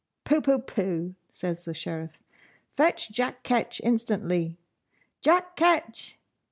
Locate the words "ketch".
3.43-3.79, 5.55-6.17